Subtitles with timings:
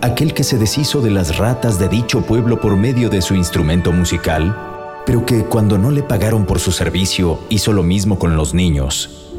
[0.00, 3.92] Aquel que se deshizo de las ratas de dicho pueblo por medio de su instrumento
[3.92, 4.56] musical,
[5.04, 9.30] pero que cuando no le pagaron por su servicio hizo lo mismo con los niños.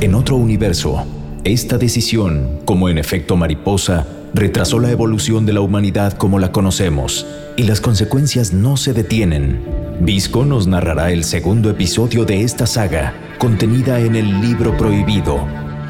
[0.00, 1.04] En otro universo,
[1.44, 7.26] esta decisión, como en efecto mariposa, retrasó la evolución de la humanidad como la conocemos,
[7.56, 9.62] y las consecuencias no se detienen.
[10.00, 15.46] Visco nos narrará el segundo episodio de esta saga, contenida en el libro prohibido.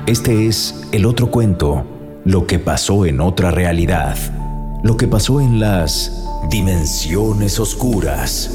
[0.06, 1.91] Este es el otro cuento
[2.25, 4.17] lo que pasó en otra realidad,
[4.83, 8.51] lo que pasó en las dimensiones oscuras.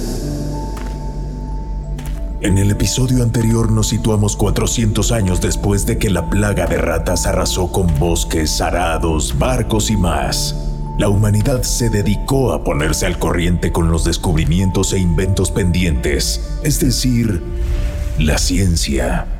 [2.39, 7.25] En el episodio anterior nos situamos 400 años después de que la plaga de ratas
[7.25, 10.55] arrasó con bosques, arados, barcos y más.
[10.97, 16.79] La humanidad se dedicó a ponerse al corriente con los descubrimientos e inventos pendientes, es
[16.79, 17.43] decir,
[18.17, 19.36] la ciencia.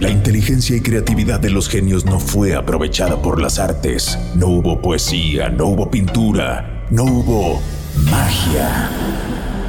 [0.00, 4.16] La inteligencia y creatividad de los genios no fue aprovechada por las artes.
[4.36, 7.60] No hubo poesía, no hubo pintura, no hubo
[8.08, 8.90] magia.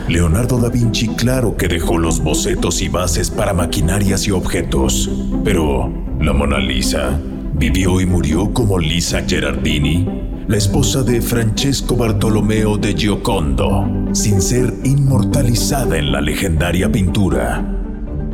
[0.08, 5.10] Leonardo da Vinci claro que dejó los bocetos y bases para maquinarias y objetos,
[5.44, 5.92] pero
[6.22, 7.20] la Mona Lisa
[7.56, 10.08] vivió y murió como Lisa Gerardini,
[10.48, 17.80] la esposa de Francesco Bartolomeo de Giocondo, sin ser inmortalizada en la legendaria pintura.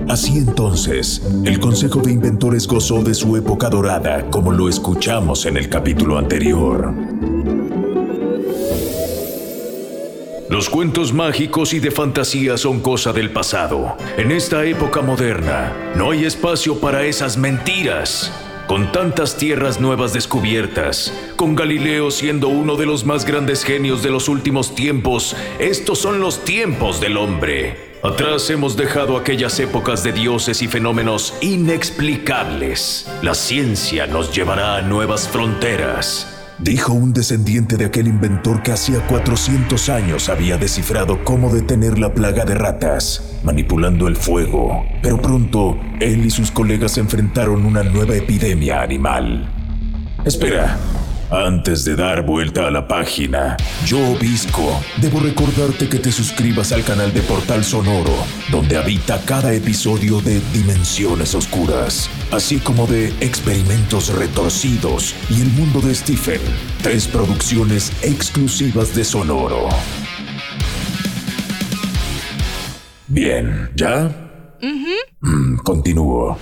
[0.07, 5.57] Así entonces, el Consejo de Inventores gozó de su época dorada, como lo escuchamos en
[5.57, 6.93] el capítulo anterior.
[10.47, 13.97] Los cuentos mágicos y de fantasía son cosa del pasado.
[14.17, 18.31] En esta época moderna, no hay espacio para esas mentiras.
[18.67, 24.11] Con tantas tierras nuevas descubiertas, con Galileo siendo uno de los más grandes genios de
[24.11, 27.84] los últimos tiempos, estos son los tiempos del hombre.
[28.03, 33.07] Atrás hemos dejado aquellas épocas de dioses y fenómenos inexplicables.
[33.21, 36.27] La ciencia nos llevará a nuevas fronteras.
[36.59, 42.13] Dijo un descendiente de aquel inventor que hacía 400 años había descifrado cómo detener la
[42.13, 44.85] plaga de ratas, manipulando el fuego.
[45.01, 49.49] Pero pronto, él y sus colegas enfrentaron una nueva epidemia animal.
[50.23, 50.77] Espera,
[51.31, 56.83] antes de dar vuelta a la página, yo, Visco, debo recordarte que te suscribas al
[56.83, 58.15] canal de Portal Sonoro,
[58.51, 65.81] donde habita cada episodio de Dimensiones Oscuras, así como de Experimentos Retorcidos y El Mundo
[65.81, 66.41] de Stephen,
[66.81, 69.69] tres producciones exclusivas de Sonoro.
[73.07, 74.11] Bien, ¿ya?
[75.21, 76.37] Mm, continúo.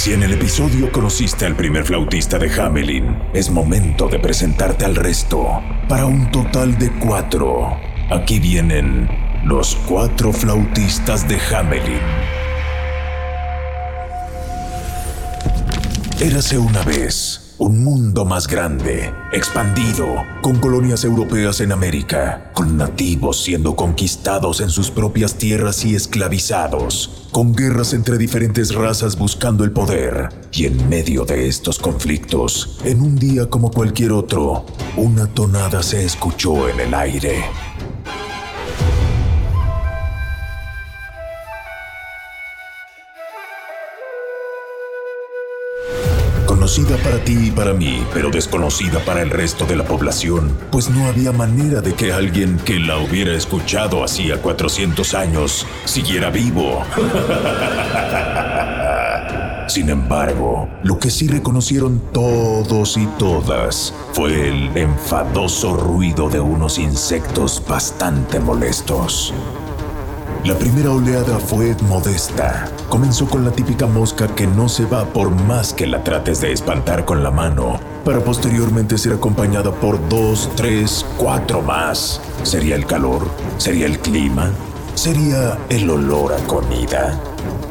[0.00, 4.96] Si en el episodio conociste al primer flautista de Hamelin, es momento de presentarte al
[4.96, 7.78] resto, para un total de cuatro.
[8.10, 9.10] Aquí vienen
[9.44, 12.00] los cuatro flautistas de Hamelin.
[16.18, 20.06] Érase una vez un mundo más grande, expandido,
[20.40, 27.28] con colonias europeas en América, con nativos siendo conquistados en sus propias tierras y esclavizados,
[27.30, 30.30] con guerras entre diferentes razas buscando el poder.
[30.52, 34.64] Y en medio de estos conflictos, en un día como cualquier otro,
[34.96, 37.44] una tonada se escuchó en el aire.
[46.60, 50.90] Conocida para ti y para mí, pero desconocida para el resto de la población, pues
[50.90, 56.84] no había manera de que alguien que la hubiera escuchado hacía 400 años siguiera vivo.
[59.68, 66.78] Sin embargo, lo que sí reconocieron todos y todas fue el enfadoso ruido de unos
[66.78, 69.32] insectos bastante molestos.
[70.44, 72.66] La primera oleada fue modesta.
[72.88, 76.50] Comenzó con la típica mosca que no se va por más que la trates de
[76.50, 82.22] espantar con la mano, para posteriormente ser acompañada por dos, tres, cuatro más.
[82.42, 83.28] ¿Sería el calor?
[83.58, 84.50] ¿Sería el clima?
[84.94, 87.20] ¿Sería el olor a comida?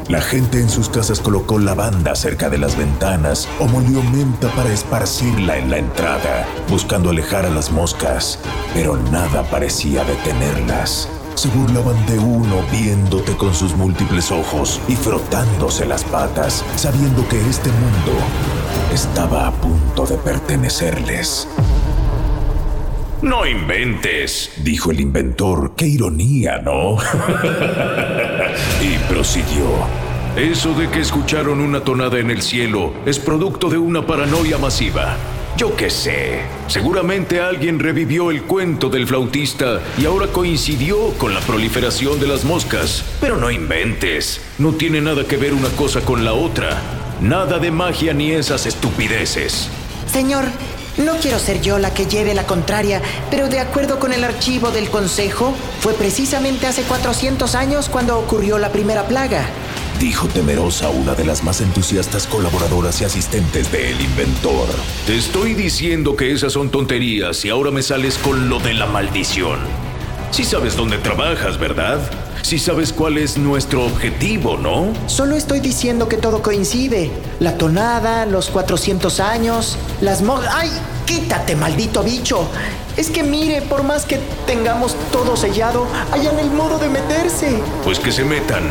[0.08, 4.72] La gente en sus casas colocó lavanda cerca de las ventanas o molió menta para
[4.72, 8.38] esparcirla en la entrada, buscando alejar a las moscas,
[8.74, 11.08] pero nada parecía detenerlas.
[11.34, 17.40] Se burlaban de uno viéndote con sus múltiples ojos y frotándose las patas, sabiendo que
[17.48, 18.18] este mundo
[18.92, 21.48] estaba a punto de pertenecerles.
[23.22, 25.74] No inventes, dijo el inventor.
[25.76, 26.96] Qué ironía, ¿no?
[28.82, 30.10] y prosiguió.
[30.36, 35.16] Eso de que escucharon una tonada en el cielo es producto de una paranoia masiva.
[35.56, 41.40] Yo qué sé, seguramente alguien revivió el cuento del flautista y ahora coincidió con la
[41.40, 43.04] proliferación de las moscas.
[43.20, 46.80] Pero no inventes, no tiene nada que ver una cosa con la otra.
[47.20, 49.68] Nada de magia ni esas estupideces.
[50.10, 50.44] Señor,
[50.96, 54.70] no quiero ser yo la que lleve la contraria, pero de acuerdo con el archivo
[54.70, 59.46] del Consejo, fue precisamente hace 400 años cuando ocurrió la primera plaga.
[60.00, 64.66] Dijo temerosa una de las más entusiastas colaboradoras y asistentes del inventor.
[65.06, 68.86] Te estoy diciendo que esas son tonterías y ahora me sales con lo de la
[68.86, 69.58] maldición.
[70.30, 72.00] Si sabes dónde trabajas, ¿verdad?
[72.40, 74.90] Si sabes cuál es nuestro objetivo, ¿no?
[75.06, 77.10] Solo estoy diciendo que todo coincide.
[77.38, 80.40] La tonada, los 400 años, las mo...
[80.50, 80.70] ¡Ay!
[81.04, 82.48] Quítate, maldito bicho.
[82.96, 87.58] Es que mire, por más que tengamos todo sellado, hayan el modo de meterse.
[87.84, 88.62] Pues que se metan.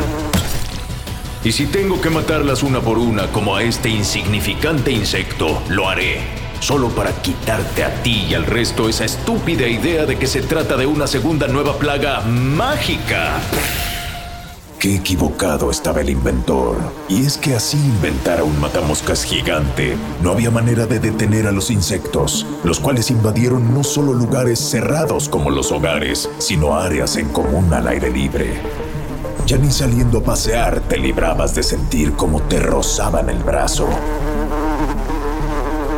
[1.42, 6.40] Y si tengo que matarlas una por una como a este insignificante insecto, lo haré
[6.60, 10.76] solo para quitarte a ti y al resto esa estúpida idea de que se trata
[10.76, 13.40] de una segunda nueva plaga mágica.
[14.78, 16.78] Qué equivocado estaba el inventor.
[17.08, 21.70] Y es que así inventara un matamoscas gigante, no había manera de detener a los
[21.70, 27.72] insectos, los cuales invadieron no solo lugares cerrados como los hogares, sino áreas en común
[27.74, 28.89] al aire libre.
[29.50, 33.88] Ya ni saliendo a pasear te librabas de sentir como te rozaban el brazo.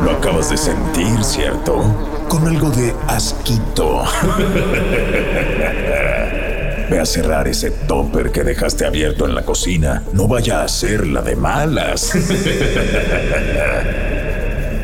[0.03, 1.83] Lo acabas de sentir, ¿cierto?
[2.27, 4.05] Con algo de asquito.
[6.89, 10.01] Ve a cerrar ese topper que dejaste abierto en la cocina.
[10.13, 12.11] No vaya a ser la de malas.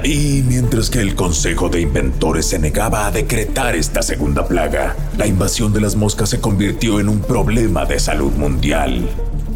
[0.04, 5.28] Y mientras que el Consejo de Inventores se negaba a decretar esta segunda plaga, la
[5.28, 9.10] invasión de las moscas se convirtió en un problema de salud mundial.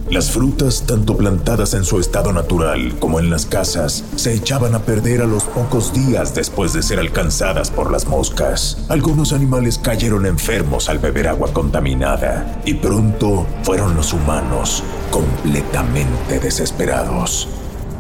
[0.09, 4.79] Las frutas, tanto plantadas en su estado natural como en las casas, se echaban a
[4.79, 8.77] perder a los pocos días después de ser alcanzadas por las moscas.
[8.89, 17.47] Algunos animales cayeron enfermos al beber agua contaminada y pronto fueron los humanos completamente desesperados.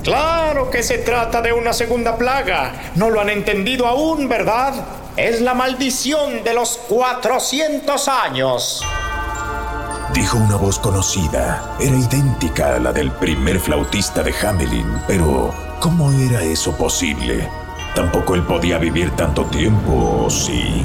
[0.03, 2.91] Claro que se trata de una segunda plaga.
[2.95, 4.73] No lo han entendido aún, ¿verdad?
[5.15, 8.83] Es la maldición de los 400 años
[10.13, 11.75] dijo una voz conocida.
[11.79, 17.49] Era idéntica a la del primer flautista de Hamelin, pero ¿cómo era eso posible?
[17.95, 20.83] Tampoco él podía vivir tanto tiempo, ¿sí?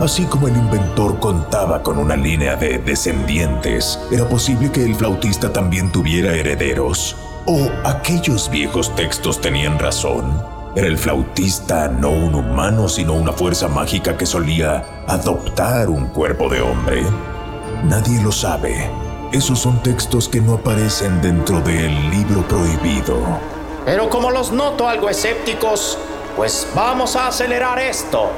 [0.00, 5.52] Así como el inventor contaba con una línea de descendientes, ¿era posible que el flautista
[5.52, 7.16] también tuviera herederos?
[7.44, 10.40] ¿O aquellos viejos textos tenían razón?
[10.76, 16.48] ¿Era el flautista no un humano, sino una fuerza mágica que solía adoptar un cuerpo
[16.48, 17.02] de hombre?
[17.82, 18.88] Nadie lo sabe.
[19.32, 23.18] Esos son textos que no aparecen dentro del libro prohibido.
[23.84, 25.98] Pero como los noto algo escépticos,
[26.36, 28.30] pues vamos a acelerar esto.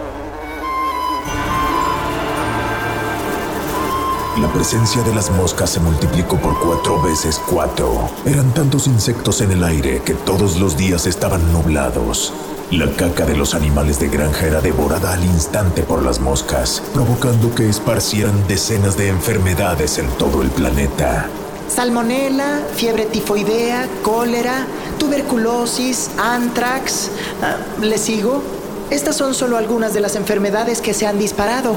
[4.40, 8.10] La presencia de las moscas se multiplicó por cuatro veces cuatro.
[8.24, 12.32] Eran tantos insectos en el aire que todos los días estaban nublados.
[12.72, 17.54] La caca de los animales de granja era devorada al instante por las moscas, provocando
[17.54, 21.28] que esparcieran decenas de enfermedades en todo el planeta.
[21.68, 24.66] Salmonela, fiebre tifoidea, cólera,
[24.98, 27.10] tuberculosis, antrax.
[27.40, 28.42] Ah, ¿Le sigo?
[28.90, 31.76] Estas son solo algunas de las enfermedades que se han disparado.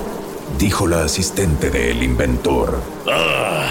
[0.58, 2.80] Dijo la asistente del inventor.
[3.08, 3.68] Ah,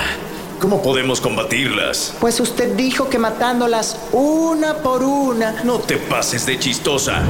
[0.61, 2.15] ¿Cómo podemos combatirlas?
[2.21, 5.65] Pues usted dijo que matándolas una por una.
[5.65, 7.23] No te pases de chistosa.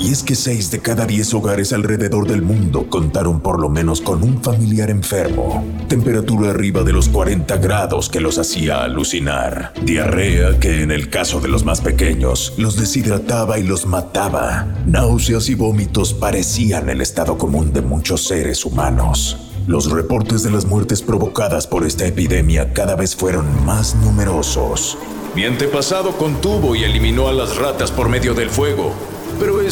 [0.00, 4.00] Y es que seis de cada diez hogares alrededor del mundo contaron por lo menos
[4.00, 5.64] con un familiar enfermo.
[5.88, 9.72] Temperatura arriba de los 40 grados que los hacía alucinar.
[9.82, 14.68] Diarrea que en el caso de los más pequeños los deshidrataba y los mataba.
[14.86, 19.36] Náuseas y vómitos parecían el estado común de muchos seres humanos.
[19.66, 24.96] Los reportes de las muertes provocadas por esta epidemia cada vez fueron más numerosos.
[25.34, 28.94] Mi antepasado contuvo y eliminó a las ratas por medio del fuego,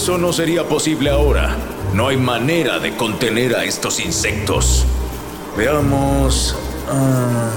[0.06, 1.56] eso no sería posible ahora.
[1.92, 4.84] No hay manera de contener a estos insectos.
[5.56, 6.54] Veamos...
[6.88, 7.50] ah,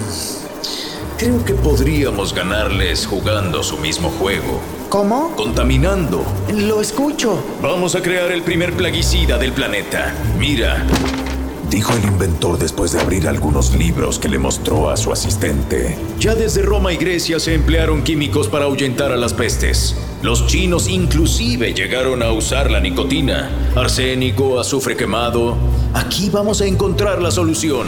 [1.19, 4.61] creo que podríamos ganarles jugando su mismo juego.
[4.89, 5.35] ¿Cómo?
[5.35, 6.23] Contaminando.
[6.51, 7.39] Lo escucho.
[7.61, 10.11] Vamos a crear el primer plaguicida del planeta.
[10.39, 10.87] Mira,
[11.69, 15.99] Dijo el inventor después de abrir algunos libros que le mostró a su asistente.
[16.19, 19.95] ya desde Roma y Grecia se emplearon químicos para ahuyentar a las pestes.
[20.23, 25.57] Los chinos inclusive llegaron a usar la nicotina, arsénico, azufre quemado.
[25.93, 27.87] Aquí vamos a encontrar la solución.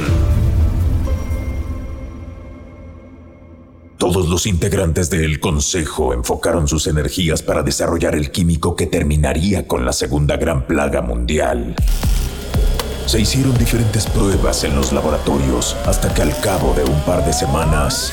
[3.97, 9.85] Todos los integrantes del consejo enfocaron sus energías para desarrollar el químico que terminaría con
[9.85, 11.75] la segunda gran plaga mundial.
[13.11, 17.33] Se hicieron diferentes pruebas en los laboratorios hasta que al cabo de un par de
[17.33, 18.09] semanas,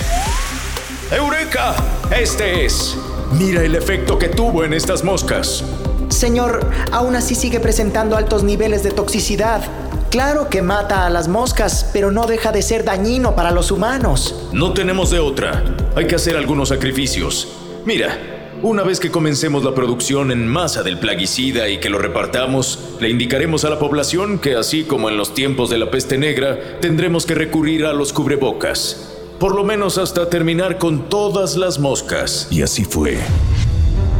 [1.12, 1.76] ¡Eureka!
[2.11, 2.97] Este es.
[3.31, 5.62] Mira el efecto que tuvo en estas moscas.
[6.09, 9.62] Señor, aún así sigue presentando altos niveles de toxicidad.
[10.11, 14.49] Claro que mata a las moscas, pero no deja de ser dañino para los humanos.
[14.52, 15.62] No tenemos de otra.
[15.95, 17.47] Hay que hacer algunos sacrificios.
[17.85, 18.19] Mira,
[18.62, 23.09] una vez que comencemos la producción en masa del plaguicida y que lo repartamos, le
[23.09, 27.27] indicaremos a la población que así como en los tiempos de la peste negra, tendremos
[27.27, 29.15] que recurrir a los cubrebocas.
[29.38, 32.49] Por lo menos hasta terminar con todas las moscas.
[32.50, 33.19] y así fue.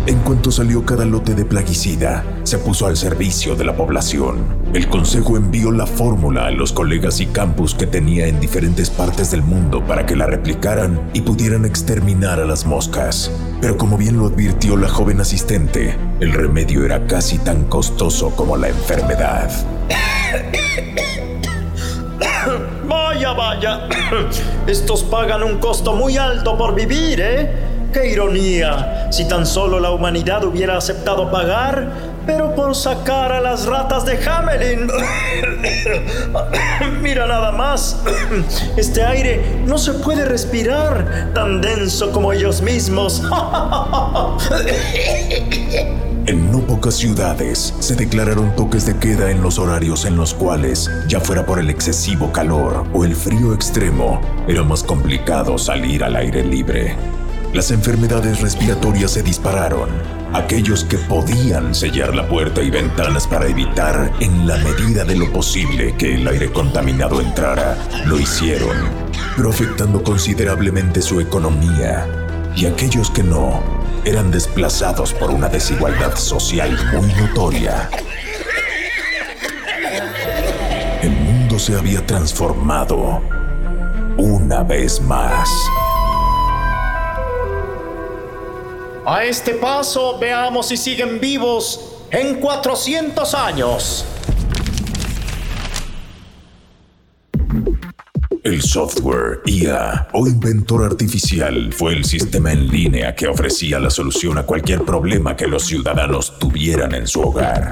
[0.08, 4.38] En cuanto salió cada lote de plaguicida, se puso al servicio de la población.
[4.72, 9.30] El consejo envió la fórmula a los colegas y campus que tenía en diferentes partes
[9.30, 13.30] del mundo para que la replicaran y pudieran exterminar a las moscas.
[13.60, 18.56] Pero como bien lo advirtió la joven asistente, el remedio era casi tan costoso como
[18.56, 19.50] la enfermedad.
[22.88, 23.88] Vaya, vaya.
[24.66, 27.67] Estos pagan un costo muy alto por vivir, ¿eh?
[27.92, 29.09] ¡Qué ironía!
[29.11, 31.88] Si tan solo la humanidad hubiera aceptado pagar,
[32.26, 34.88] pero por sacar a las ratas de Hamelin.
[37.02, 37.99] Mira nada más.
[38.76, 43.23] Este aire no se puede respirar, tan denso como ellos mismos.
[46.26, 50.90] En no pocas ciudades se declararon toques de queda en los horarios en los cuales,
[51.09, 56.16] ya fuera por el excesivo calor o el frío extremo, era más complicado salir al
[56.16, 56.95] aire libre.
[57.54, 59.88] Las enfermedades respiratorias se dispararon.
[60.34, 65.32] Aquellos que podían sellar la puerta y ventanas para evitar, en la medida de lo
[65.32, 68.76] posible, que el aire contaminado entrara, lo hicieron,
[69.34, 72.06] pero afectando considerablemente su economía.
[72.54, 73.62] Y aquellos que no,
[74.04, 77.88] eran desplazados por una desigualdad social muy notoria.
[81.00, 83.22] El mundo se había transformado
[84.18, 85.48] una vez más.
[89.10, 94.04] A este paso, veamos si siguen vivos en 400 años.
[98.44, 104.36] El software IA o inventor artificial fue el sistema en línea que ofrecía la solución
[104.36, 107.70] a cualquier problema que los ciudadanos tuvieran en su hogar.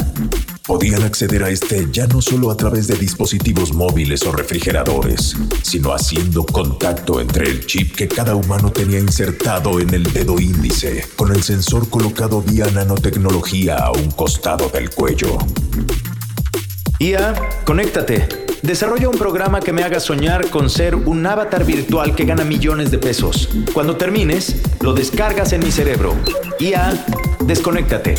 [0.66, 5.92] Podían acceder a este ya no solo a través de dispositivos móviles o refrigeradores, sino
[5.92, 11.30] haciendo contacto entre el chip que cada humano tenía insertado en el dedo índice, con
[11.30, 15.38] el sensor colocado vía nanotecnología a un costado del cuello.
[16.98, 18.28] IA, conéctate.
[18.62, 22.90] Desarrolla un programa que me haga soñar con ser un avatar virtual que gana millones
[22.90, 23.50] de pesos.
[23.72, 26.16] Cuando termines, lo descargas en mi cerebro.
[26.58, 27.04] IA,
[27.44, 28.16] desconéctate.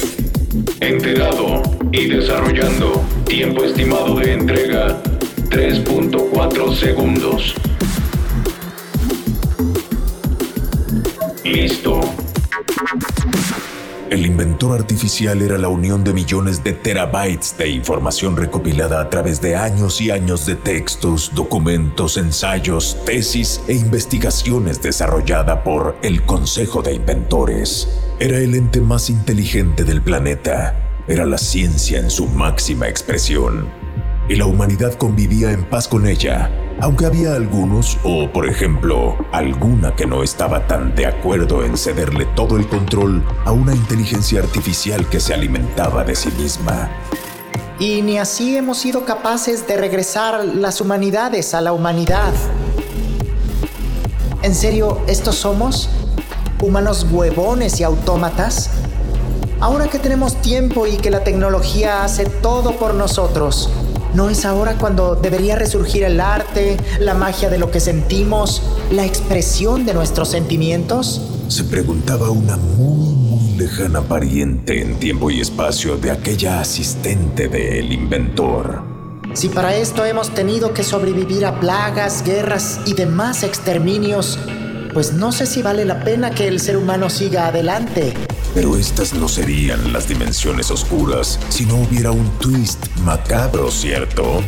[0.80, 1.62] Enterado
[1.92, 3.04] y desarrollando.
[3.26, 5.02] Tiempo estimado de entrega
[5.50, 7.56] 3.4 segundos.
[11.44, 12.02] Listo.
[14.10, 19.42] El inventor artificial era la unión de millones de terabytes de información recopilada a través
[19.42, 26.82] de años y años de textos, documentos, ensayos, tesis e investigaciones desarrollada por el Consejo
[26.82, 28.07] de Inventores.
[28.20, 31.04] Era el ente más inteligente del planeta.
[31.08, 33.70] Era la ciencia en su máxima expresión.
[34.28, 36.50] Y la humanidad convivía en paz con ella,
[36.82, 42.26] Aunque había algunos, o por ejemplo, alguna que no estaba tan de acuerdo en cederle
[42.36, 46.90] todo el control a una inteligencia artificial que se alimentaba de sí misma.
[47.80, 52.34] Y ni así hemos sido capaces de regresar las humanidades a la humanidad.
[54.42, 55.90] ¿En serio, estos somos?
[56.62, 58.72] ¿Humanos huevones y autómatas?
[59.60, 63.70] Ahora que tenemos tiempo y que la tecnología hace todo por nosotros,
[64.16, 69.06] ¿no es ahora cuando debería resurgir el arte, la magia de lo que sentimos, la
[69.06, 71.22] expresión de nuestros sentimientos?
[71.48, 77.92] Se preguntaba una muy, muy lejana pariente en tiempo y espacio de aquella asistente del
[77.94, 78.82] inventor.
[79.34, 84.40] Si para esto hemos tenido que sobrevivir a plagas, guerras y demás exterminios,
[84.98, 88.16] pues no sé si vale la pena que el ser humano siga adelante.
[88.56, 94.42] Pero estas no serían las dimensiones oscuras si no hubiera un twist macabro, ¿cierto?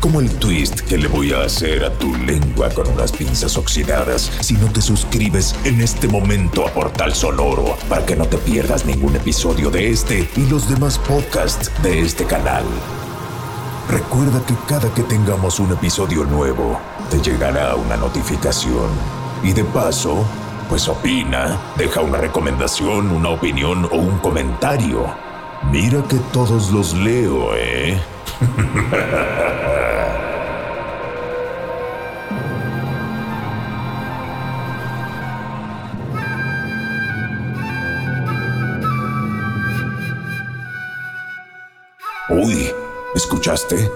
[0.00, 4.30] Como el twist que le voy a hacer a tu lengua con unas pinzas oxidadas
[4.40, 8.84] si no te suscribes en este momento a Portal Sonoro para que no te pierdas
[8.84, 12.64] ningún episodio de este y los demás podcasts de este canal.
[13.88, 19.23] Recuerda que cada que tengamos un episodio nuevo, te llegará una notificación.
[19.42, 20.24] Y de paso,
[20.68, 25.06] pues opina, deja una recomendación, una opinión o un comentario.
[25.70, 28.00] Mira que todos los leo, ¿eh?
[42.30, 42.72] Uy,
[43.14, 43.90] ¿Escuchaste?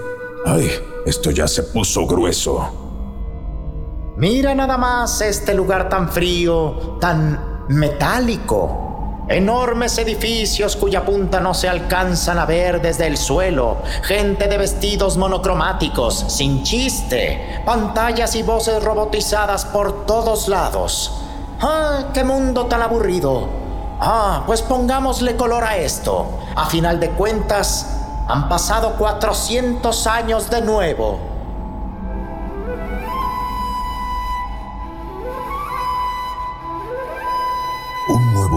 [0.45, 0.71] Ay,
[1.05, 2.88] esto ya se puso grueso.
[4.19, 9.23] Mira nada más este lugar tan frío, tan metálico.
[9.29, 13.77] Enormes edificios cuya punta no se alcanzan a ver desde el suelo.
[14.03, 17.61] Gente de vestidos monocromáticos, sin chiste.
[17.65, 21.21] Pantallas y voces robotizadas por todos lados.
[21.61, 23.47] ¡Ah, qué mundo tan aburrido!
[24.01, 26.25] Ah, pues pongámosle color a esto.
[26.57, 31.28] A final de cuentas, han pasado 400 años de nuevo.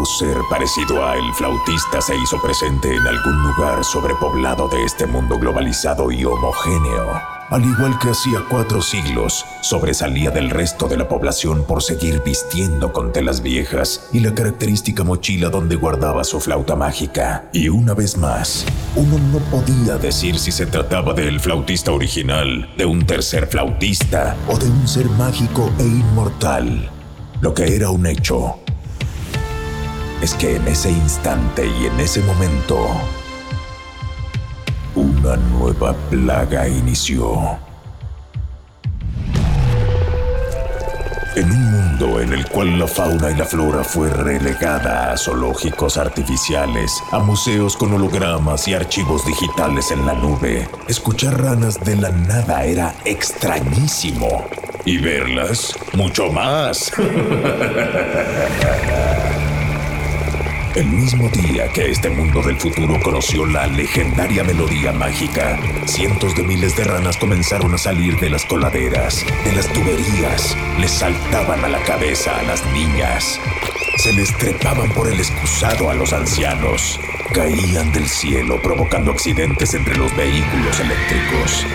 [0.05, 5.39] Ser parecido a el flautista se hizo presente en algún lugar sobrepoblado de este mundo
[5.39, 11.65] globalizado y homogéneo al igual que hacía cuatro siglos, sobresalía del resto de la población
[11.67, 17.51] por seguir vistiendo con telas viejas y la característica mochila donde guardaba su flauta mágica.
[17.53, 18.65] Y una vez más,
[18.97, 24.57] uno no podía decir si se trataba del flautista original, de un tercer flautista o
[24.57, 26.91] de un ser mágico e inmortal.
[27.43, 28.62] Lo que era un hecho
[30.23, 32.89] es que en ese instante y en ese momento,
[34.95, 37.59] una nueva plaga inició.
[41.35, 45.97] En un mundo en el cual la fauna y la flora fue relegada a zoológicos
[45.97, 52.11] artificiales, a museos con hologramas y archivos digitales en la nube, escuchar ranas de la
[52.11, 54.45] nada era extrañísimo.
[54.85, 56.93] Y verlas, mucho más.
[60.75, 66.45] El mismo día que este mundo del futuro conoció la legendaria melodía mágica, cientos de
[66.45, 71.69] miles de ranas comenzaron a salir de las coladeras, de las tuberías, les saltaban a
[71.69, 73.39] la cabeza a las niñas,
[73.99, 76.99] se les trepaban por el excusado a los ancianos,
[77.35, 81.67] caían del cielo provocando accidentes entre los vehículos eléctricos.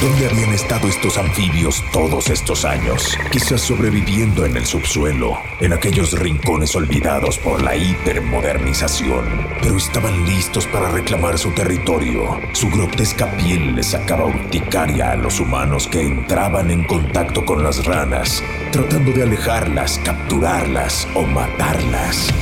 [0.00, 3.18] ¿Dónde habían estado estos anfibios todos estos años?
[3.30, 9.26] Quizás sobreviviendo en el subsuelo, en aquellos rincones olvidados por la hipermodernización.
[9.60, 12.40] Pero estaban listos para reclamar su territorio.
[12.52, 17.84] Su grotesca piel les sacaba urticaria a los humanos que entraban en contacto con las
[17.84, 22.32] ranas, tratando de alejarlas, capturarlas o matarlas.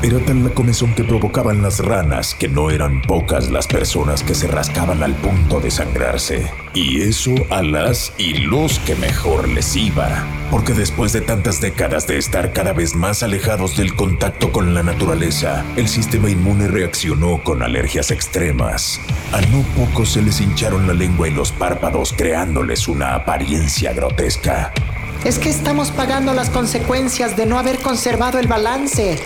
[0.00, 4.36] Era tal la comezón que provocaban las ranas que no eran pocas las personas que
[4.36, 6.52] se rascaban al punto de sangrarse.
[6.72, 10.24] Y eso a las y los que mejor les iba.
[10.52, 14.84] Porque después de tantas décadas de estar cada vez más alejados del contacto con la
[14.84, 19.00] naturaleza, el sistema inmune reaccionó con alergias extremas.
[19.32, 24.72] A no poco se les hincharon la lengua y los párpados creándoles una apariencia grotesca.
[25.24, 29.18] Es que estamos pagando las consecuencias de no haber conservado el balance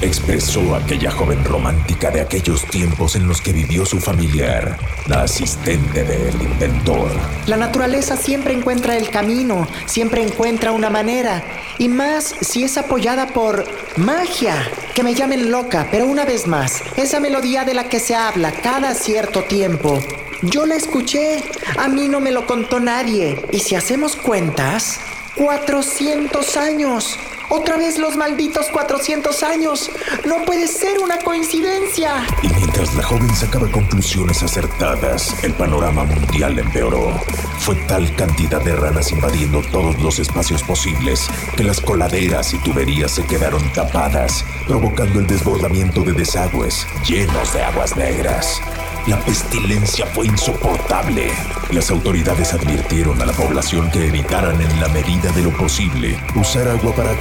[0.00, 6.04] expresó aquella joven romántica de aquellos tiempos en los que vivió su familiar, la asistente
[6.04, 7.10] del inventor.
[7.46, 11.42] La naturaleza siempre encuentra el camino, siempre encuentra una manera,
[11.78, 13.64] y más si es apoyada por
[13.96, 14.56] magia.
[14.94, 18.52] Que me llamen loca, pero una vez más, esa melodía de la que se habla
[18.52, 19.98] cada cierto tiempo
[20.42, 21.42] Yo la escuché.
[21.78, 23.44] A mí no me lo contó nadie.
[23.50, 25.00] Y si hacemos cuentas,
[25.34, 27.18] 400 años.
[27.50, 29.90] Otra vez los malditos 400 años.
[30.26, 32.26] No puede ser una coincidencia.
[32.42, 37.18] Y mientras la joven sacaba conclusiones acertadas, el panorama mundial empeoró.
[37.58, 43.12] Fue tal cantidad de ranas invadiendo todos los espacios posibles que las coladeras y tuberías
[43.12, 48.60] se quedaron tapadas, provocando el desbordamiento de desagües llenos de aguas negras.
[49.08, 51.32] La pestilencia fue insoportable.
[51.70, 56.68] Las autoridades advirtieron a la población que evitaran en la medida de lo posible usar
[56.68, 57.16] agua para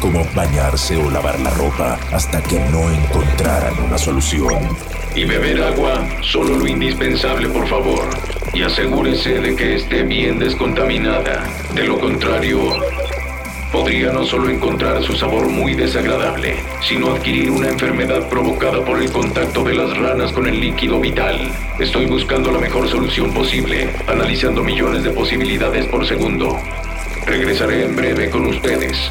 [0.00, 4.58] como bañarse o lavar la ropa hasta que no encontraran una solución.
[5.14, 8.08] Y beber agua, solo lo indispensable, por favor.
[8.52, 11.44] Y asegúrese de que esté bien descontaminada.
[11.74, 12.58] De lo contrario,
[13.72, 19.10] podría no solo encontrar su sabor muy desagradable, sino adquirir una enfermedad provocada por el
[19.10, 21.50] contacto de las ranas con el líquido vital.
[21.78, 26.58] Estoy buscando la mejor solución posible, analizando millones de posibilidades por segundo.
[27.26, 29.10] Regresaré en breve con ustedes.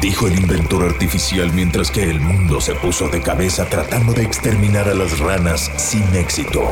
[0.00, 4.88] Dijo el inventor artificial mientras que el mundo se puso de cabeza tratando de exterminar
[4.88, 6.62] a las ranas sin éxito.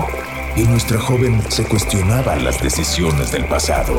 [0.54, 3.98] Y nuestra joven se cuestionaba las decisiones del pasado.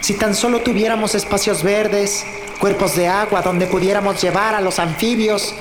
[0.00, 2.24] Si tan solo tuviéramos espacios verdes,
[2.58, 5.54] cuerpos de agua donde pudiéramos llevar a los anfibios.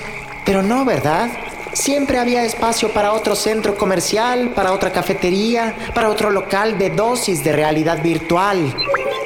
[0.46, 1.30] Pero no, ¿verdad?
[1.74, 7.44] Siempre había espacio para otro centro comercial, para otra cafetería, para otro local de dosis
[7.44, 8.74] de realidad virtual.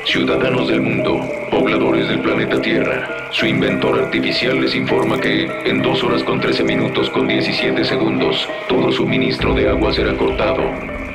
[0.08, 1.20] Ciudadanos del mundo,
[1.52, 6.63] pobladores del planeta Tierra, su inventor artificial les informa que en 2 horas con 13
[6.63, 10.63] minutos con 17 segundos, todo suministro de agua será cortado.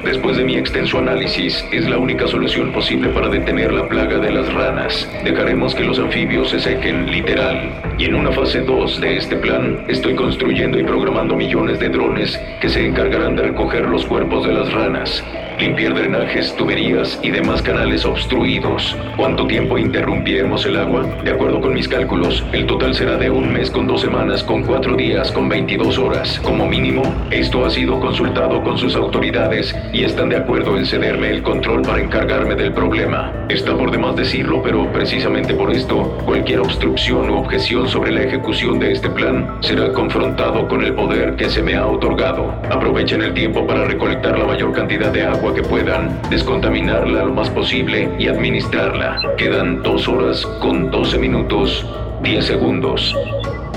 [0.05, 4.31] Después de mi extenso análisis, es la única solución posible para detener la plaga de
[4.31, 5.11] las ranas.
[5.25, 7.71] Dejaremos que los anfibios se sequen literal.
[7.97, 12.39] Y en una fase 2 de este plan, estoy construyendo y programando millones de drones
[12.61, 15.25] que se encargarán de recoger los cuerpos de las ranas
[15.59, 18.97] limpiar drenajes, tuberías y demás canales obstruidos.
[19.17, 21.05] ¿Cuánto tiempo interrumpiremos el agua?
[21.25, 24.63] De acuerdo con mis cálculos, el total será de un mes con dos semanas, con
[24.63, 26.41] cuatro días, con 22 horas.
[26.43, 31.31] Como mínimo, esto ha sido consultado con sus autoridades y están de acuerdo en cederme
[31.31, 33.33] el control para encargarme del problema.
[33.49, 38.79] Está por demás decirlo, pero precisamente por esto, cualquier obstrucción o objeción sobre la ejecución
[38.79, 42.55] de este plan será confrontado con el poder que se me ha otorgado.
[42.71, 47.51] Aprovechen el tiempo para recolectar la mayor cantidad de agua que puedan, descontaminarla lo más
[47.51, 49.35] posible y administrarla.
[49.37, 51.85] Quedan dos horas con 12 minutos
[52.23, 53.15] 10 segundos.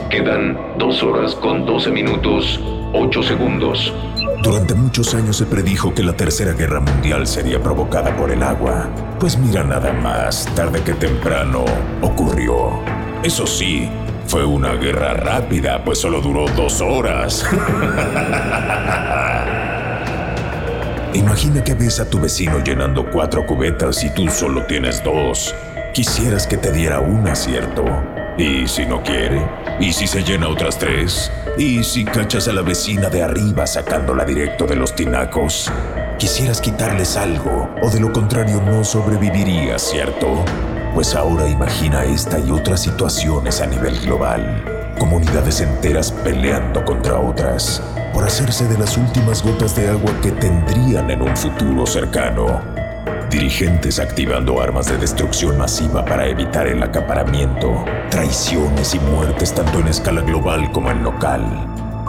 [0.09, 2.59] Quedan dos horas con 12 minutos
[2.93, 3.91] 8 segundos.
[4.43, 8.87] Durante muchos años se predijo que la Tercera Guerra Mundial sería provocada por el agua.
[9.19, 11.65] Pues mira nada más, tarde que temprano
[12.01, 12.79] ocurrió.
[13.23, 13.89] Eso sí,
[14.27, 17.45] fue una guerra rápida, pues solo duró dos horas.
[21.15, 25.55] Imagina que ves a tu vecino llenando cuatro cubetas y tú solo tienes dos.
[25.93, 27.85] Quisieras que te diera una, ¿cierto?
[28.37, 29.41] ¿Y si no quiere?
[29.79, 31.31] ¿Y si se llena otras tres?
[31.57, 35.71] ¿Y si cachas a la vecina de arriba sacándola directo de los tinacos?
[36.19, 40.43] Quisieras quitarles algo, o de lo contrario no sobrevivirías, ¿cierto?
[40.93, 44.65] Pues ahora imagina esta y otras situaciones a nivel global.
[44.99, 47.81] Comunidades enteras peleando contra otras
[48.15, 52.61] por hacerse de las últimas gotas de agua que tendrían en un futuro cercano.
[53.29, 59.89] Dirigentes activando armas de destrucción masiva para evitar el acaparamiento, traiciones y muertes tanto en
[59.89, 61.43] escala global como en local.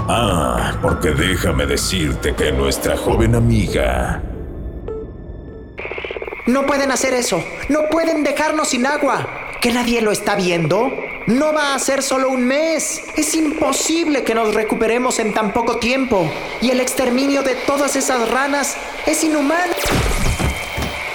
[0.09, 4.23] Ah, porque déjame decirte que nuestra joven amiga...
[6.47, 7.42] No pueden hacer eso.
[7.69, 9.27] No pueden dejarnos sin agua.
[9.61, 10.88] ¿Que nadie lo está viendo?
[11.27, 13.03] No va a ser solo un mes.
[13.17, 16.31] Es imposible que nos recuperemos en tan poco tiempo.
[16.62, 19.73] Y el exterminio de todas esas ranas es inhumano.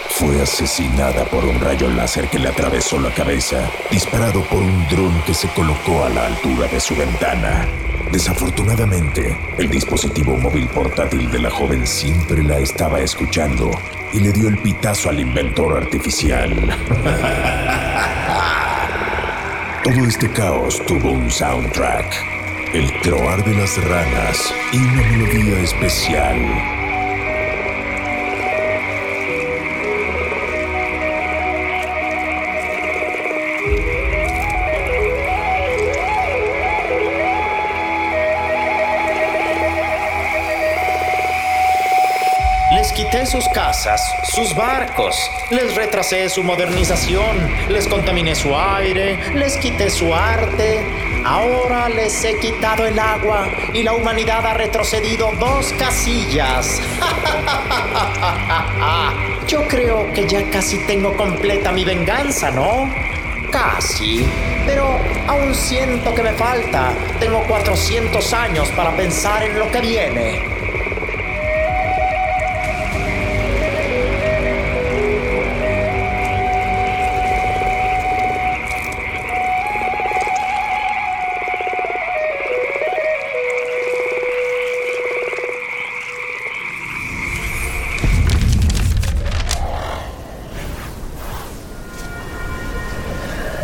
[0.10, 5.24] Fue asesinada por un rayo láser que le atravesó la cabeza, disparado por un dron
[5.26, 7.66] que se colocó a la altura de su ventana.
[8.12, 13.72] Desafortunadamente, el dispositivo móvil portátil de la joven siempre la estaba escuchando
[14.12, 16.52] y le dio el pitazo al inventor artificial.
[19.84, 22.14] Todo este caos tuvo un soundtrack,
[22.72, 26.81] el croar de las ranas y una melodía especial.
[43.26, 44.02] Sus casas,
[44.34, 45.16] sus barcos,
[45.52, 47.38] les retrasé su modernización,
[47.70, 50.84] les contaminé su aire, les quité su arte.
[51.24, 56.82] Ahora les he quitado el agua y la humanidad ha retrocedido dos casillas.
[59.48, 62.90] Yo creo que ya casi tengo completa mi venganza, ¿no?
[63.52, 64.26] Casi.
[64.66, 66.92] Pero aún siento que me falta.
[67.20, 70.51] Tengo 400 años para pensar en lo que viene.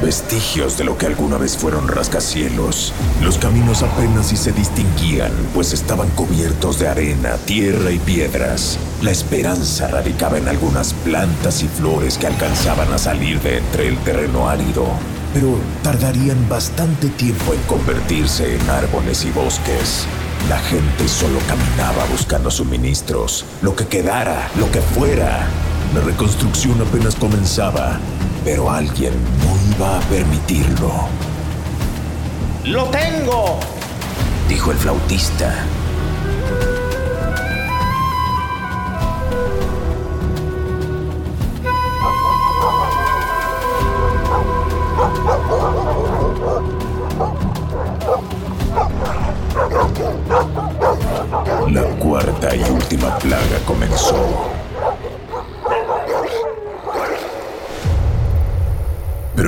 [0.08, 2.94] Vestigios de lo que alguna vez fueron rascacielos.
[3.22, 8.80] Los caminos apenas si se distinguían, pues estaban cubiertos de arena, tierra y piedras.
[9.02, 13.98] La esperanza radicaba en algunas plantas y flores que alcanzaban a salir de entre el
[13.98, 14.86] terreno árido,
[15.34, 20.06] pero tardarían bastante tiempo en convertirse en árboles y bosques.
[20.48, 25.50] La gente solo caminaba buscando suministros, lo que quedara, lo que fuera.
[25.94, 28.00] La reconstrucción apenas comenzaba
[28.48, 30.90] pero alguien no iba a permitirlo.
[32.64, 33.60] ¡Lo tengo!
[34.48, 35.66] Dijo el flautista.
[51.70, 54.67] La cuarta y última plaga comenzó.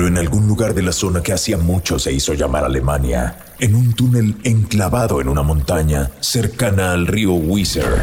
[0.00, 3.74] Pero en algún lugar de la zona que hacía mucho se hizo llamar Alemania, en
[3.74, 8.02] un túnel enclavado en una montaña cercana al río Weiser,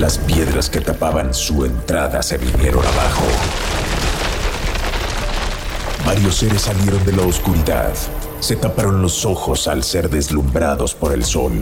[0.00, 3.24] las piedras que tapaban su entrada se vinieron abajo.
[6.04, 7.94] Varios seres salieron de la oscuridad.
[8.40, 11.52] Se taparon los ojos al ser deslumbrados por el sol.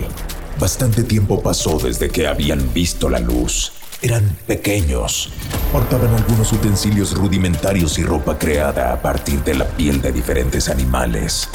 [0.58, 3.72] Bastante tiempo pasó desde que habían visto la luz.
[4.00, 5.30] Eran pequeños.
[5.76, 11.50] Portaban algunos utensilios rudimentarios y ropa creada a partir de la piel de diferentes animales.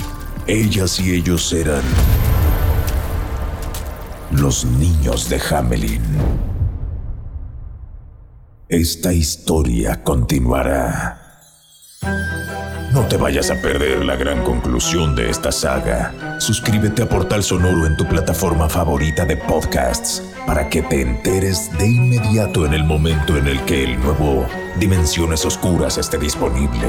[0.45, 1.81] Ellas y ellos eran
[4.29, 6.03] los niños de Hamelin.
[8.69, 11.19] Esta historia continuará.
[12.93, 16.13] No te vayas a perder la gran conclusión de esta saga.
[16.39, 21.87] Suscríbete a Portal Sonoro en tu plataforma favorita de podcasts para que te enteres de
[21.87, 24.45] inmediato en el momento en el que el nuevo
[24.77, 26.85] Dimensiones Oscuras esté disponible.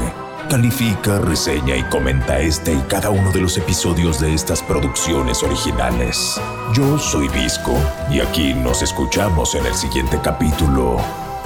[0.49, 6.37] Califica, reseña y comenta este y cada uno de los episodios de estas producciones originales.
[6.73, 7.77] Yo soy Visco
[8.11, 10.97] y aquí nos escuchamos en el siguiente capítulo.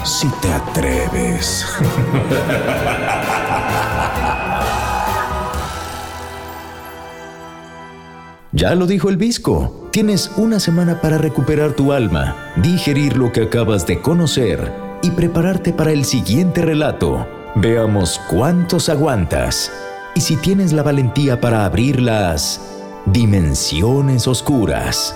[0.04, 1.63] Si te atreves.
[8.58, 9.88] Ya lo dijo el Visco.
[9.91, 15.74] Tienes una semana para recuperar tu alma, digerir lo que acabas de conocer y prepararte
[15.74, 17.28] para el siguiente relato.
[17.54, 19.72] Veamos cuántos aguantas
[20.15, 22.60] y si tienes la valentía para abrir las
[23.06, 25.15] dimensiones oscuras.